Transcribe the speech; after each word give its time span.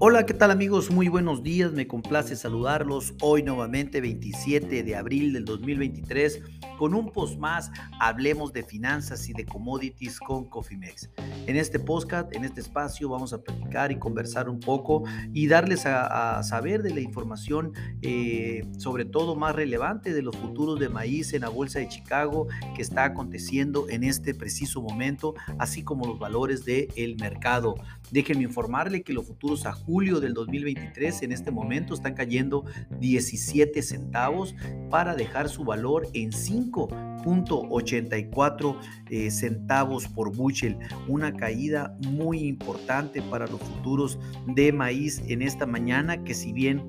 Hola, 0.00 0.26
¿qué 0.26 0.32
tal 0.32 0.52
amigos? 0.52 0.92
Muy 0.92 1.08
buenos 1.08 1.42
días, 1.42 1.72
me 1.72 1.88
complace 1.88 2.36
saludarlos 2.36 3.14
hoy 3.20 3.42
nuevamente 3.42 4.00
27 4.00 4.84
de 4.84 4.94
abril 4.94 5.32
del 5.32 5.44
2023 5.44 6.40
con 6.78 6.94
un 6.94 7.10
post 7.10 7.38
más, 7.38 7.72
hablemos 7.98 8.52
de 8.52 8.62
finanzas 8.62 9.28
y 9.28 9.32
de 9.32 9.44
commodities 9.44 10.20
con 10.20 10.48
Cofimex. 10.48 11.10
En 11.46 11.56
este 11.56 11.80
podcast, 11.80 12.32
en 12.34 12.44
este 12.44 12.60
espacio, 12.60 13.08
vamos 13.08 13.32
a 13.32 13.42
platicar 13.42 13.90
y 13.90 13.98
conversar 13.98 14.48
un 14.48 14.60
poco 14.60 15.02
y 15.34 15.48
darles 15.48 15.84
a, 15.86 16.40
saber 16.44 16.82
de 16.82 16.94
la 16.94 17.00
información, 17.00 17.72
eh, 18.00 18.64
sobre 18.78 19.04
todo 19.04 19.34
más 19.34 19.56
relevante 19.56 20.14
de 20.14 20.22
los 20.22 20.36
futuros 20.36 20.78
de 20.78 20.88
maíz 20.88 21.32
en 21.32 21.40
la 21.40 21.48
Bolsa 21.48 21.80
de 21.80 21.88
Chicago 21.88 22.46
que 22.76 22.82
está 22.82 23.04
aconteciendo 23.04 23.88
en 23.88 24.04
este 24.04 24.32
preciso 24.34 24.80
momento, 24.80 25.34
así 25.58 25.82
como 25.82 26.06
los 26.06 26.20
valores 26.20 26.64
del 26.64 27.16
mercado. 27.18 27.74
Déjenme 28.12 28.44
informarle 28.44 29.02
que 29.02 29.12
los 29.12 29.26
futuros 29.26 29.66
a 29.66 29.72
julio 29.88 30.20
del 30.20 30.34
2023 30.34 31.22
en 31.22 31.32
este 31.32 31.50
momento 31.50 31.94
están 31.94 32.12
cayendo 32.12 32.66
17 33.00 33.80
centavos 33.80 34.54
para 34.90 35.16
dejar 35.16 35.48
su 35.48 35.64
valor 35.64 36.06
en 36.12 36.30
5.84 36.30 38.76
eh, 39.08 39.30
centavos 39.30 40.06
por 40.08 40.36
bushel, 40.36 40.76
una 41.08 41.32
caída 41.32 41.96
muy 42.06 42.40
importante 42.40 43.22
para 43.22 43.46
los 43.46 43.62
futuros 43.62 44.18
de 44.46 44.72
maíz 44.72 45.22
en 45.26 45.40
esta 45.40 45.64
mañana 45.64 46.22
que 46.22 46.34
si 46.34 46.52
bien 46.52 46.84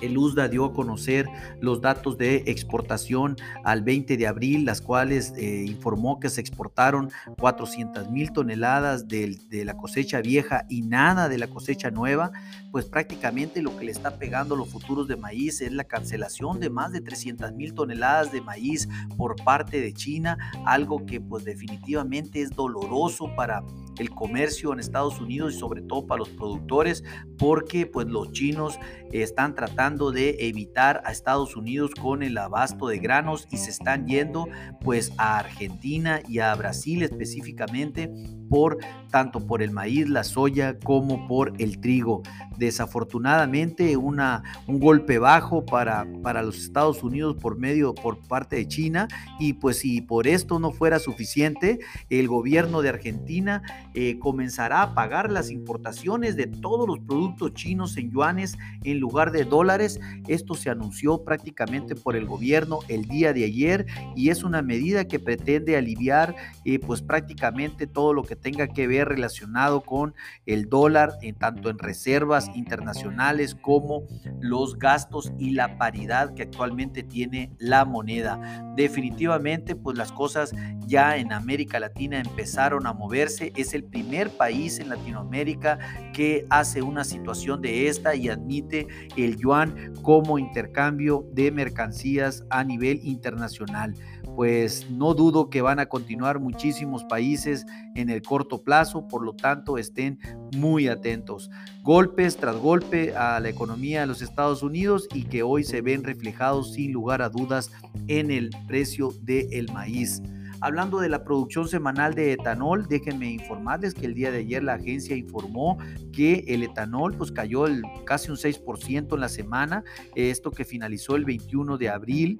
el 0.00 0.16
USDA 0.16 0.48
dio 0.48 0.64
a 0.64 0.72
conocer 0.72 1.26
los 1.60 1.80
datos 1.80 2.18
de 2.18 2.44
exportación 2.46 3.36
al 3.64 3.82
20 3.82 4.16
de 4.16 4.26
abril, 4.26 4.64
las 4.64 4.80
cuales 4.80 5.32
eh, 5.36 5.64
informó 5.66 6.20
que 6.20 6.28
se 6.28 6.40
exportaron 6.40 7.10
400 7.38 8.10
mil 8.10 8.32
toneladas 8.32 9.08
de, 9.08 9.38
la 9.64 9.76
cosecha 9.76 10.20
vieja 10.20 10.64
y 10.68 10.82
nada 10.82 11.28
de 11.28 11.38
la 11.38 11.48
cosecha 11.48 11.90
nueva, 11.90 12.30
pues 12.70 12.86
prácticamente 12.86 13.62
lo 13.62 13.76
que 13.76 13.84
le 13.84 13.92
está 13.92 14.18
pegando 14.18 14.54
a 14.54 14.58
los 14.58 14.68
futuros 14.68 15.08
de 15.08 15.16
maíz 15.16 15.60
es 15.60 15.72
la 15.72 15.84
cancelación 15.84 16.60
de 16.60 16.70
más 16.70 16.92
de 16.92 17.00
300 17.00 17.52
mil 17.52 17.74
toneladas 17.74 18.32
de 18.32 18.40
maíz 18.40 18.88
por 19.16 19.36
parte 19.42 19.80
de 19.80 19.92
China, 19.92 20.36
algo 20.64 21.04
que 21.06 21.20
pues 21.20 21.44
definitivamente 21.44 22.42
es 22.42 22.50
doloroso 22.50 23.34
para 23.34 23.62
el 23.98 24.10
comercio 24.10 24.72
en 24.72 24.80
Estados 24.80 25.20
Unidos 25.20 25.54
y 25.54 25.58
sobre 25.58 25.82
todo 25.82 26.06
para 26.06 26.20
los 26.20 26.28
productores 26.28 27.02
porque 27.36 27.86
pues 27.86 28.06
los 28.06 28.32
chinos 28.32 28.78
están 29.12 29.54
tratando 29.54 29.87
de 29.88 30.36
evitar 30.40 31.02
a 31.06 31.12
Estados 31.12 31.56
Unidos 31.56 31.92
con 31.98 32.22
el 32.22 32.36
abasto 32.36 32.88
de 32.88 32.98
granos 32.98 33.48
y 33.50 33.56
se 33.56 33.70
están 33.70 34.06
yendo 34.06 34.46
pues 34.82 35.12
a 35.16 35.38
Argentina 35.38 36.20
y 36.28 36.40
a 36.40 36.54
Brasil 36.54 37.02
específicamente 37.02 38.12
por 38.50 38.78
tanto 39.10 39.46
por 39.46 39.62
el 39.62 39.70
maíz, 39.70 40.08
la 40.08 40.24
soya 40.24 40.78
como 40.78 41.26
por 41.26 41.54
el 41.58 41.80
trigo. 41.80 42.22
Desafortunadamente 42.58 43.96
una, 43.96 44.42
un 44.66 44.78
golpe 44.78 45.18
bajo 45.18 45.64
para, 45.64 46.06
para 46.22 46.42
los 46.42 46.58
Estados 46.58 47.02
Unidos 47.02 47.36
por 47.40 47.58
medio 47.58 47.94
por 47.94 48.18
parte 48.26 48.56
de 48.56 48.68
China 48.68 49.08
y 49.38 49.54
pues 49.54 49.78
si 49.78 50.00
por 50.00 50.26
esto 50.26 50.58
no 50.58 50.70
fuera 50.70 50.98
suficiente, 50.98 51.78
el 52.10 52.28
gobierno 52.28 52.82
de 52.82 52.90
Argentina 52.90 53.62
eh, 53.94 54.18
comenzará 54.18 54.82
a 54.82 54.94
pagar 54.94 55.30
las 55.30 55.50
importaciones 55.50 56.36
de 56.36 56.46
todos 56.46 56.86
los 56.86 56.98
productos 57.00 57.54
chinos 57.54 57.96
en 57.96 58.10
yuanes 58.10 58.58
en 58.84 58.98
lugar 58.98 59.32
de 59.32 59.44
dólares. 59.44 59.77
Esto 59.80 60.54
se 60.54 60.70
anunció 60.70 61.24
prácticamente 61.24 61.94
por 61.94 62.16
el 62.16 62.26
gobierno 62.26 62.80
el 62.88 63.04
día 63.06 63.32
de 63.32 63.44
ayer 63.44 63.86
y 64.16 64.30
es 64.30 64.42
una 64.42 64.62
medida 64.62 65.06
que 65.06 65.18
pretende 65.18 65.76
aliviar 65.76 66.34
eh, 66.64 66.78
pues 66.78 67.02
prácticamente 67.02 67.86
todo 67.86 68.12
lo 68.12 68.22
que 68.22 68.36
tenga 68.36 68.68
que 68.68 68.86
ver 68.86 69.08
relacionado 69.08 69.80
con 69.80 70.14
el 70.46 70.68
dólar, 70.68 71.12
en 71.22 71.34
tanto 71.34 71.70
en 71.70 71.78
reservas 71.78 72.50
internacionales 72.54 73.54
como 73.54 74.02
los 74.40 74.78
gastos 74.78 75.32
y 75.38 75.50
la 75.50 75.78
paridad 75.78 76.34
que 76.34 76.42
actualmente 76.42 77.02
tiene 77.02 77.52
la 77.58 77.84
moneda. 77.84 78.38
Definitivamente, 78.76 79.74
pues 79.76 79.96
las 79.96 80.12
cosas 80.12 80.54
ya 80.86 81.16
en 81.16 81.32
América 81.32 81.80
Latina 81.80 82.20
empezaron 82.20 82.86
a 82.86 82.92
moverse. 82.92 83.52
Es 83.56 83.74
el 83.74 83.84
primer 83.84 84.30
país 84.30 84.78
en 84.78 84.88
Latinoamérica 84.88 85.78
que 86.12 86.46
hace 86.50 86.82
una 86.82 87.04
situación 87.04 87.60
de 87.60 87.88
esta 87.88 88.14
y 88.14 88.28
admite 88.28 88.86
el 89.16 89.36
yuan 89.36 89.67
como 90.02 90.38
intercambio 90.38 91.26
de 91.32 91.50
mercancías 91.50 92.44
a 92.50 92.64
nivel 92.64 93.00
internacional 93.02 93.94
pues 94.38 94.88
no 94.88 95.14
dudo 95.14 95.50
que 95.50 95.62
van 95.62 95.80
a 95.80 95.86
continuar 95.86 96.38
muchísimos 96.38 97.02
países 97.02 97.66
en 97.96 98.08
el 98.08 98.22
corto 98.22 98.62
plazo, 98.62 99.08
por 99.08 99.24
lo 99.24 99.32
tanto 99.32 99.78
estén 99.78 100.20
muy 100.56 100.86
atentos. 100.86 101.50
Golpes 101.82 102.36
tras 102.36 102.54
golpe 102.54 103.16
a 103.16 103.40
la 103.40 103.48
economía 103.48 104.02
de 104.02 104.06
los 104.06 104.22
Estados 104.22 104.62
Unidos 104.62 105.08
y 105.12 105.24
que 105.24 105.42
hoy 105.42 105.64
se 105.64 105.80
ven 105.80 106.04
reflejados 106.04 106.74
sin 106.74 106.92
lugar 106.92 107.20
a 107.20 107.30
dudas 107.30 107.72
en 108.06 108.30
el 108.30 108.50
precio 108.68 109.12
del 109.22 109.72
maíz. 109.72 110.22
Hablando 110.60 110.98
de 110.98 111.08
la 111.08 111.22
producción 111.22 111.68
semanal 111.68 112.14
de 112.14 112.32
etanol, 112.32 112.86
déjenme 112.88 113.30
informarles 113.30 113.94
que 113.94 114.06
el 114.06 114.14
día 114.14 114.32
de 114.32 114.38
ayer 114.38 114.62
la 114.64 114.74
agencia 114.74 115.14
informó 115.14 115.78
que 116.12 116.44
el 116.48 116.64
etanol 116.64 117.14
pues 117.16 117.30
cayó 117.30 117.66
casi 118.04 118.30
un 118.30 118.36
6% 118.36 119.14
en 119.14 119.20
la 119.20 119.28
semana, 119.28 119.84
esto 120.16 120.50
que 120.50 120.64
finalizó 120.64 121.14
el 121.14 121.24
21 121.24 121.78
de 121.78 121.88
abril. 121.88 122.36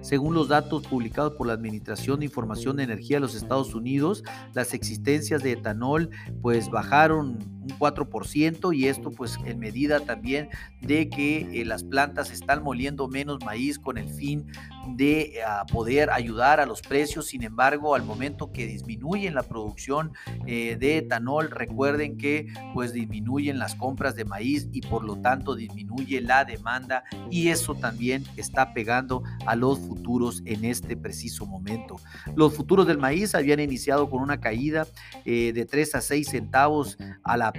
Según 0.00 0.32
los 0.32 0.48
datos 0.48 0.86
publicados 0.86 1.34
por 1.34 1.48
la 1.48 1.52
Administración 1.52 2.20
de 2.20 2.26
Información 2.26 2.76
de 2.76 2.84
Energía 2.84 3.16
de 3.16 3.20
los 3.20 3.34
Estados 3.34 3.74
Unidos, 3.74 4.24
las 4.54 4.72
existencias 4.72 5.42
de 5.42 5.52
etanol 5.52 6.08
pues 6.40 6.70
bajaron 6.70 7.38
un 7.68 7.78
4% 7.78 8.74
y 8.76 8.86
esto 8.86 9.10
pues 9.10 9.38
en 9.44 9.58
medida 9.58 10.00
también 10.00 10.48
de 10.80 11.08
que 11.08 11.60
eh, 11.60 11.64
las 11.64 11.84
plantas 11.84 12.30
están 12.30 12.62
moliendo 12.62 13.08
menos 13.08 13.44
maíz 13.44 13.78
con 13.78 13.98
el 13.98 14.08
fin 14.08 14.46
de 14.96 15.40
ah, 15.46 15.64
poder 15.70 16.10
ayudar 16.10 16.60
a 16.60 16.66
los 16.66 16.80
precios. 16.82 17.26
Sin 17.26 17.42
embargo, 17.42 17.94
al 17.94 18.04
momento 18.04 18.52
que 18.52 18.66
disminuyen 18.66 19.34
la 19.34 19.42
producción 19.42 20.12
eh, 20.46 20.76
de 20.78 20.98
etanol, 20.98 21.50
recuerden 21.50 22.16
que 22.16 22.46
pues 22.74 22.92
disminuyen 22.92 23.58
las 23.58 23.74
compras 23.74 24.14
de 24.14 24.24
maíz 24.24 24.68
y 24.72 24.80
por 24.80 25.04
lo 25.04 25.16
tanto 25.16 25.54
disminuye 25.54 26.20
la 26.20 26.44
demanda 26.44 27.04
y 27.30 27.48
eso 27.48 27.74
también 27.74 28.24
está 28.36 28.72
pegando 28.72 29.22
a 29.46 29.54
los 29.56 29.78
futuros 29.78 30.42
en 30.44 30.64
este 30.64 30.96
preciso 30.96 31.46
momento. 31.46 31.96
Los 32.34 32.54
futuros 32.54 32.86
del 32.86 32.98
maíz 32.98 33.34
habían 33.34 33.60
iniciado 33.60 34.08
con 34.08 34.22
una 34.22 34.40
caída 34.40 34.86
eh, 35.24 35.52
de 35.52 35.66
3 35.66 35.96
a 35.96 36.00
6 36.00 36.28
centavos 36.28 36.98
a 37.22 37.36
la 37.36 37.52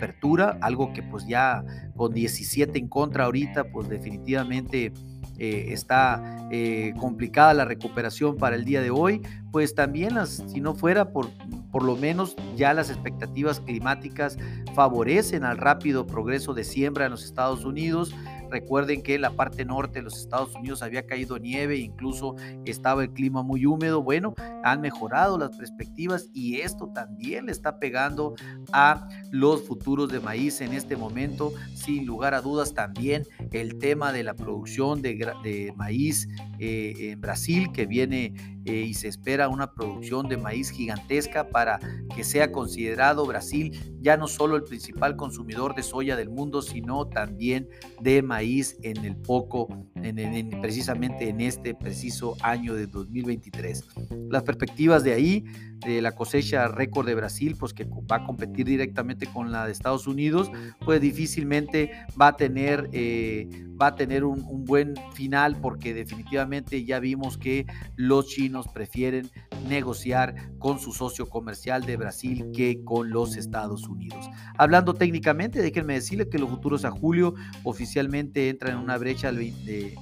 algo 0.61 0.93
que 0.93 1.03
pues 1.03 1.27
ya 1.27 1.63
con 1.95 2.13
17 2.13 2.77
en 2.77 2.87
contra 2.87 3.25
ahorita, 3.25 3.71
pues 3.71 3.89
definitivamente 3.89 4.93
eh, 5.37 5.67
está 5.71 6.47
eh, 6.51 6.93
complicada 6.99 7.53
la 7.53 7.65
recuperación 7.65 8.35
para 8.35 8.55
el 8.55 8.65
día 8.65 8.81
de 8.81 8.89
hoy, 8.89 9.21
pues 9.51 9.73
también 9.73 10.15
las, 10.15 10.43
si 10.47 10.59
no 10.59 10.75
fuera 10.75 11.11
por, 11.11 11.29
por 11.71 11.83
lo 11.83 11.95
menos 11.95 12.35
ya 12.57 12.73
las 12.73 12.89
expectativas 12.89 13.61
climáticas 13.61 14.37
favorecen 14.75 15.45
al 15.45 15.57
rápido 15.57 16.05
progreso 16.05 16.53
de 16.53 16.63
siembra 16.63 17.05
en 17.05 17.11
los 17.11 17.23
Estados 17.23 17.63
Unidos, 17.63 18.13
Recuerden 18.49 19.01
que 19.01 19.15
en 19.15 19.21
la 19.21 19.31
parte 19.31 19.65
norte 19.65 19.99
de 19.99 20.03
los 20.03 20.17
Estados 20.17 20.55
Unidos 20.55 20.81
había 20.81 21.05
caído 21.05 21.37
nieve, 21.37 21.77
incluso 21.77 22.35
estaba 22.65 23.03
el 23.03 23.11
clima 23.13 23.43
muy 23.43 23.65
húmedo. 23.65 24.01
Bueno, 24.01 24.33
han 24.63 24.81
mejorado 24.81 25.37
las 25.37 25.55
perspectivas 25.55 26.29
y 26.33 26.57
esto 26.57 26.91
también 26.93 27.45
le 27.45 27.51
está 27.51 27.79
pegando 27.79 28.35
a 28.71 29.07
los 29.31 29.63
futuros 29.63 30.11
de 30.11 30.19
maíz 30.19 30.61
en 30.61 30.73
este 30.73 30.95
momento. 30.95 31.51
Sin 31.73 32.05
lugar 32.05 32.33
a 32.33 32.41
dudas, 32.41 32.73
también 32.73 33.23
el 33.51 33.77
tema 33.77 34.11
de 34.11 34.23
la 34.23 34.33
producción 34.33 35.01
de, 35.01 35.73
maíz 35.75 36.27
eh, 36.59 36.93
en 37.11 37.21
Brasil, 37.21 37.71
que 37.71 37.85
viene 37.85 38.33
eh, 38.65 38.85
y 38.87 38.93
se 38.93 39.07
espera 39.07 39.49
una 39.49 39.73
producción 39.73 40.27
de 40.27 40.37
maíz 40.37 40.69
gigantesca 40.69 41.49
para 41.49 41.79
que 42.15 42.23
sea 42.23 42.51
considerado 42.51 43.25
Brasil 43.25 43.97
ya 44.01 44.17
no 44.17 44.27
solo 44.27 44.55
el 44.55 44.63
principal 44.63 45.15
consumidor 45.15 45.75
de 45.75 45.83
soya 45.83 46.15
del 46.15 46.29
mundo, 46.29 46.61
sino 46.61 47.07
también 47.07 47.69
de 48.01 48.21
maíz 48.21 48.77
en 48.83 49.03
el 49.05 49.15
poco, 49.15 49.67
en, 49.95 50.61
precisamente 50.61 51.29
en 51.29 51.41
este 51.41 51.73
preciso 51.73 52.35
año 52.41 52.73
de 52.73 52.87
2023. 52.87 53.85
Las 54.29 54.43
perspectivas 54.43 55.03
de 55.03 55.13
ahí 55.13 55.45
de 55.85 56.01
la 56.01 56.13
cosecha 56.13 56.67
récord 56.67 57.05
de 57.05 57.15
Brasil, 57.15 57.55
pues 57.57 57.73
que 57.73 57.85
va 57.85 58.17
a 58.17 58.23
competir 58.25 58.65
directamente 58.65 59.27
con 59.27 59.51
la 59.51 59.65
de 59.65 59.71
Estados 59.71 60.07
Unidos, 60.07 60.51
pues 60.83 61.01
difícilmente 61.01 61.91
va 62.19 62.27
a 62.27 62.37
tener, 62.37 62.89
eh, 62.91 63.47
va 63.81 63.87
a 63.87 63.95
tener 63.95 64.23
un, 64.23 64.39
buen 64.65 64.93
final 65.13 65.55
porque 65.61 65.93
definitivamente 65.93 66.83
ya 66.83 66.99
vimos 66.99 67.37
que 67.37 67.65
los 67.95 68.27
chinos 68.27 68.67
prefieren 68.67 69.29
negociar 69.67 70.35
con 70.59 70.79
su 70.79 70.91
socio 70.91 71.27
comercial 71.27 71.85
de 71.85 71.97
Brasil 71.97 72.51
que 72.53 72.83
con 72.83 73.09
los 73.09 73.35
Estados 73.37 73.87
Unidos. 73.87 74.29
Hablando 74.57 74.93
técnicamente, 74.93 75.61
déjenme 75.61 75.93
decirles 75.93 76.27
que 76.29 76.37
los 76.37 76.49
futuros 76.49 76.85
a 76.85 76.91
julio 76.91 77.33
oficialmente 77.63 78.49
entran 78.49 78.73
en 78.73 78.79
una 78.79 78.97
brecha 78.97 79.31
de 79.31 79.95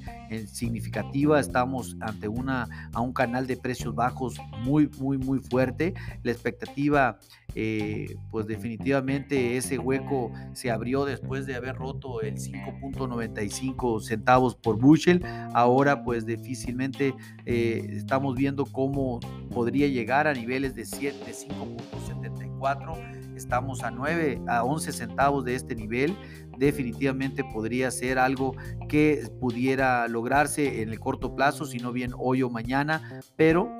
significativa. 0.47 1.39
Estamos 1.39 1.95
ante 2.01 2.27
una, 2.27 2.67
a 2.93 3.01
un 3.01 3.13
canal 3.13 3.47
de 3.47 3.57
precios 3.57 3.95
bajos 3.95 4.37
muy, 4.63 4.89
muy, 4.99 5.17
muy 5.17 5.39
fuerte. 5.39 5.93
La 6.23 6.31
expectativa, 6.31 7.19
eh, 7.55 8.15
pues 8.31 8.47
definitivamente 8.47 9.57
ese 9.57 9.77
hueco 9.77 10.31
se 10.53 10.71
abrió 10.71 11.05
después 11.05 11.45
de 11.45 11.55
haber 11.55 11.75
roto 11.75 12.21
el 12.21 12.35
5.95 12.35 14.01
centavos 14.01 14.55
por 14.55 14.77
bushel. 14.77 15.23
Ahora, 15.53 16.03
pues 16.03 16.25
difícilmente 16.25 17.13
eh, 17.45 17.87
estamos 17.91 18.35
viendo 18.35 18.65
cómo 18.65 19.19
podría 19.53 19.87
llegar 19.87 20.27
a 20.27 20.33
niveles 20.33 20.75
de 20.75 20.85
7, 20.85 21.17
5.74 21.25 23.27
estamos 23.37 23.83
a 23.83 23.91
9 23.91 24.41
a 24.47 24.63
11 24.63 24.91
centavos 24.91 25.45
de 25.45 25.55
este 25.55 25.75
nivel 25.75 26.17
definitivamente 26.57 27.43
podría 27.43 27.91
ser 27.91 28.19
algo 28.19 28.55
que 28.89 29.29
pudiera 29.39 30.07
lograrse 30.07 30.81
en 30.81 30.89
el 30.89 30.99
corto 30.99 31.35
plazo, 31.35 31.65
si 31.65 31.77
no 31.77 31.91
bien 31.91 32.11
hoy 32.17 32.43
o 32.43 32.49
mañana, 32.49 33.21
pero 33.35 33.71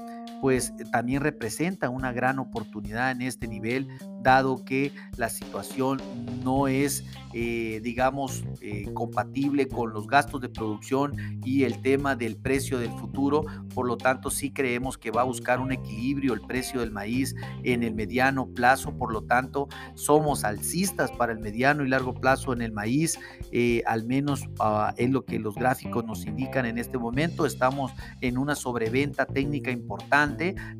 pues 0.42 0.74
también 0.92 1.22
representa 1.22 1.90
una 1.90 2.12
gran 2.12 2.40
oportunidad 2.40 3.12
en 3.12 3.22
este 3.22 3.48
nivel, 3.48 3.88
dado 4.22 4.64
que 4.64 4.92
la 5.16 5.30
situación 5.30 6.02
no 6.44 6.68
es, 6.68 7.06
eh, 7.34 7.80
digamos, 7.84 8.44
eh, 8.62 8.92
compatible 8.94 9.68
con 9.68 9.94
los 9.94 10.08
gastos 10.08 10.42
de 10.42 10.50
producción 10.50 11.16
y 11.44 11.64
el 11.64 11.82
tema 11.82 12.16
del 12.16 12.36
precio 12.36 12.80
del 12.80 12.92
futuro. 12.92 13.46
Por 13.74 13.88
lo 13.88 13.98
tanto, 13.98 14.30
sí 14.30 14.52
creemos 14.52 14.98
que 14.98 15.12
va 15.12 15.22
a 15.22 15.26
buscar 15.26 15.60
un 15.60 15.72
equilibrio 15.72 16.34
el 16.34 16.42
precio 16.42 16.80
del 16.82 16.92
maíz 16.92 17.36
en 17.64 17.84
el 17.84 17.94
mediano 17.94 18.48
plazo. 18.48 18.98
Por 18.98 19.14
lo 19.14 19.24
tanto, 19.24 19.68
somos 19.96 20.44
alcistas 20.44 21.12
para 21.12 21.32
el 21.32 21.40
mediano 21.40 21.86
y 21.86 21.90
largo 21.90 22.14
plazo 22.14 22.54
en 22.54 22.62
el 22.62 22.72
maíz, 22.72 23.20
eh, 23.52 23.84
al 23.86 24.06
menos 24.06 24.48
uh, 24.60 24.94
es 24.98 25.10
lo 25.10 25.26
que 25.26 25.40
los 25.40 25.56
gráficos 25.56 26.06
nos 26.06 26.26
indican 26.26 26.66
en 26.66 26.78
este 26.78 26.98
momento. 26.98 27.46
Estamos 27.46 27.92
en 28.22 28.38
una 28.38 28.56
sobreventa 28.56 29.26
técnica 29.26 29.72
importante, 29.72 30.27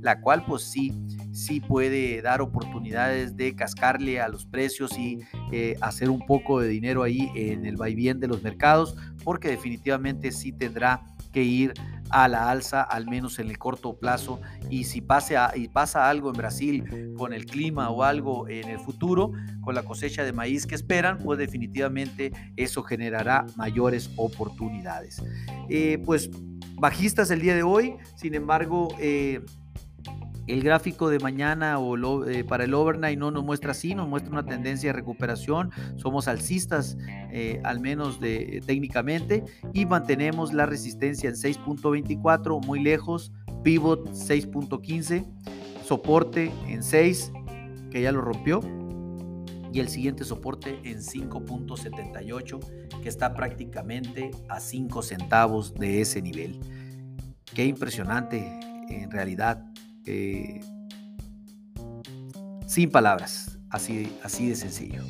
la 0.02 0.20
cual 0.22 0.44
pues 0.46 0.64
sí, 0.64 0.92
sí 1.32 1.60
puede 1.60 2.22
dar 2.22 2.42
oportunidades 2.42 3.36
de 3.38 3.56
cascarle 3.56 4.20
a 4.20 4.28
los 4.28 4.46
precios 4.46 4.98
y 4.98 5.20
eh, 5.52 5.76
hacer 5.82 6.10
un 6.10 6.26
poco 6.26 6.60
de 6.60 6.68
dinero 6.68 7.04
ahí 7.04 7.32
en 7.36 7.66
el 7.66 7.78
vaivén 7.78 8.20
de 8.20 8.28
los 8.28 8.44
mercados, 8.44 8.96
porque 9.24 9.50
definitivamente 9.50 10.32
sí 10.32 10.52
tendrá 10.52 11.04
que 11.32 11.44
ir 11.44 11.74
a 12.10 12.28
la 12.28 12.50
alza, 12.50 12.82
al 12.82 13.08
menos 13.08 13.40
en 13.40 13.50
el 13.50 13.58
corto 13.58 13.98
plazo. 13.98 14.40
Y 14.70 14.86
si 14.86 15.02
pase 15.02 15.36
y 15.56 15.68
pasa 15.68 16.10
algo 16.10 16.30
en 16.30 16.38
Brasil 16.38 17.14
con 17.18 17.34
el 17.34 17.46
clima 17.46 17.90
o 17.90 18.04
algo 18.04 18.48
en 18.48 18.70
el 18.70 18.80
futuro, 18.80 19.32
con 19.62 19.76
la 19.76 19.84
cosecha 19.84 20.24
de 20.24 20.34
maíz 20.34 20.66
que 20.66 20.76
esperan, 20.76 21.18
pues 21.20 21.40
definitivamente 21.40 22.32
eso 22.56 22.84
generará 22.84 23.46
mayores 23.56 24.10
oportunidades. 24.16 25.22
Eh, 25.70 26.02
pues 26.06 26.30
bajistas 26.78 27.32
el 27.32 27.42
día 27.42 27.56
de 27.56 27.64
hoy, 27.64 27.96
sin 28.16 28.36
embargo, 28.36 28.88
eh, 29.00 29.42
el 30.48 30.64
gráfico 30.64 31.10
de 31.10 31.20
mañana 31.20 31.78
o 31.78 32.26
eh, 32.26 32.44
para 32.44 32.64
el 32.64 32.74
overnight 32.74 33.20
no 33.20 33.32
nos 33.32 33.44
muestra 33.44 33.72
así, 33.72 33.94
nos 33.94 34.08
muestra 34.08 34.32
una 34.32 34.46
tendencia 34.46 34.90
de 34.90 34.94
recuperación. 34.94 35.72
Somos 35.98 36.28
alcistas, 36.28 36.98
eh, 37.32 37.60
al 37.64 37.82
menos 37.82 38.22
de, 38.22 38.62
técnicamente, 38.66 39.44
y 39.74 39.86
mantenemos 39.86 40.54
la 40.54 40.66
resistencia 40.66 41.30
en 41.30 41.36
6.24, 41.36 42.66
muy 42.66 42.82
lejos, 42.82 43.34
pivot 43.64 44.10
6.15, 44.12 45.26
soporte 45.84 46.52
en 46.68 46.82
6, 46.82 47.34
que 47.92 48.02
ya 48.02 48.12
lo 48.14 48.22
rompió, 48.22 48.62
y 49.78 49.80
el 49.80 49.90
siguiente 49.90 50.24
soporte 50.24 50.80
en 50.86 50.98
5.78, 50.98 53.00
que 53.00 53.10
está 53.10 53.36
prácticamente 53.36 54.32
a 54.50 54.60
5 54.60 55.04
centavos 55.04 55.76
de 55.76 56.02
ese 56.02 56.20
nivel. 56.20 56.60
Qué 57.54 57.64
impresionante 57.64 58.60
en 58.90 59.12
realidad 59.12 59.64
eh, 60.04 60.62
sin 62.66 62.90
palabras, 62.90 63.60
así, 63.70 64.12
así 64.24 64.50
de 64.50 64.56
sencillo. 64.56 65.04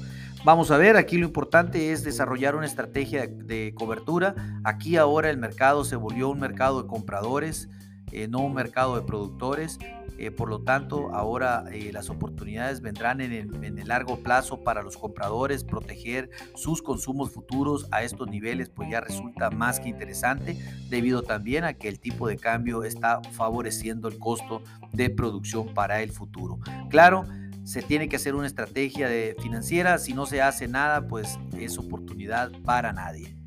Vamos 0.43 0.69
a 0.71 0.77
ver, 0.77 0.97
aquí 0.97 1.17
lo 1.17 1.27
importante 1.27 1.93
es 1.93 2.03
desarrollar 2.03 2.57
una 2.57 2.65
estrategia 2.65 3.25
de 3.25 3.73
cobertura. 3.73 4.35
Aquí 4.65 4.97
ahora 4.97 5.29
el 5.29 5.37
mercado 5.37 5.85
se 5.85 5.95
volvió 5.95 6.27
un 6.27 6.41
mercado 6.41 6.81
de 6.81 6.89
compradores, 6.89 7.69
eh, 8.11 8.27
no 8.27 8.39
un 8.39 8.53
mercado 8.53 8.95
de 8.95 9.01
productores. 9.01 9.77
Eh, 10.19 10.31
por 10.31 10.49
lo 10.49 10.61
tanto, 10.61 11.13
ahora 11.13 11.65
eh, 11.71 11.91
las 11.93 12.09
oportunidades 12.09 12.81
vendrán 12.81 13.21
en 13.21 13.31
el, 13.31 13.87
largo 13.87 14.17
plazo 14.17 14.63
para 14.63 14.81
los 14.81 14.97
compradores. 14.97 15.63
Proteger 15.63 16.31
sus 16.55 16.81
consumos 16.81 17.31
futuros 17.31 17.87
a 17.91 18.03
estos 18.03 18.27
niveles, 18.27 18.69
pues 18.69 18.89
ya 18.89 18.99
resulta 18.99 19.51
más 19.51 19.79
que 19.79 19.89
interesante, 19.89 20.57
debido 20.89 21.21
también 21.21 21.63
a 21.65 21.73
que 21.73 21.87
el 21.87 21.99
tipo 21.99 22.27
de 22.27 22.37
cambio 22.37 22.83
está 22.83 23.21
favoreciendo 23.33 24.07
el 24.07 24.17
costo 24.17 24.63
de 24.91 25.09
producción 25.09 25.73
para 25.73 26.01
el 26.01 26.11
futuro. 26.11 26.59
Claro, 26.89 27.25
se 27.63 27.81
tiene 27.81 28.09
que 28.09 28.15
hacer 28.15 28.33
una 28.33 28.47
estrategia 28.47 29.09
de 29.09 29.35
financiera. 29.39 29.97
Si 29.99 30.13
no 30.13 30.25
se 30.25 30.41
hace 30.41 30.67
nada, 30.67 31.07
pues 31.07 31.37
es 31.59 31.77
oportunidad 31.77 32.51
para 32.63 32.93
nadie. 32.93 33.37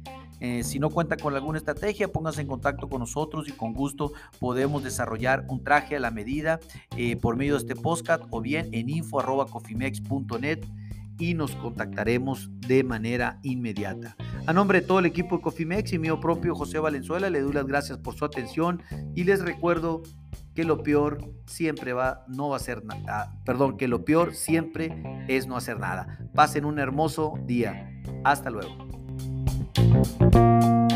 Eh, 0.41 0.65
si 0.65 0.79
no 0.79 0.91
cuenta 0.91 1.17
con 1.17 1.35
alguna 1.35 1.59
estrategia, 1.59 2.09
póngase 2.09 2.41
en 2.41 2.47
contacto 2.47 2.89
con 2.89 3.01
nosotros 3.01 3.49
y 3.49 3.53
con 3.53 3.75
gusto 3.75 4.13
podemos 4.39 4.83
desarrollar 4.83 5.45
un 5.49 5.63
traje 5.63 5.97
a 5.97 6.01
la 6.01 6.11
medida 6.11 6.61
eh, 6.97 7.17
por 7.17 7.37
medio 7.37 7.55
de 7.55 7.61
este 7.61 7.77
podcast 7.77 8.25
o 8.31 8.41
bien 8.41 8.69
en 8.73 8.89
info.cofimex.net 8.89 10.65
y 11.19 11.35
nos 11.35 11.55
contactaremos 11.57 12.51
de 12.67 12.83
manera 12.83 13.39
inmediata. 13.43 14.17
A 14.47 14.53
nombre 14.55 14.81
de 14.81 14.87
todo 14.87 14.99
el 15.01 15.07
equipo 15.07 15.37
de 15.37 15.43
Cofimex 15.43 15.93
y 15.93 15.99
mío 15.99 16.19
propio 16.19 16.55
José 16.55 16.79
Valenzuela, 16.79 17.29
le 17.29 17.43
doy 17.43 17.53
las 17.53 17.67
gracias 17.67 17.99
por 17.99 18.15
su 18.15 18.25
atención 18.25 18.83
y 19.15 19.25
les 19.25 19.43
recuerdo 19.43 20.03
que 20.55 20.65
lo 20.65 20.83
peor 20.83 21.33
siempre 21.47 21.93
va, 21.93 22.25
no 22.27 22.49
va 22.49 22.57
a 22.57 22.61
ser 22.61 22.85
nada, 22.85 23.39
perdón, 23.45 23.77
que 23.77 23.87
lo 23.87 24.05
peor 24.05 24.35
siempre 24.35 25.25
es 25.29 25.47
no 25.47 25.57
hacer 25.57 25.79
nada. 25.79 26.19
Pasen 26.35 26.65
un 26.65 26.79
hermoso 26.79 27.35
día. 27.47 28.03
Hasta 28.25 28.51
luego. 28.51 29.00
Thank 30.03 30.35
you. 30.35 30.90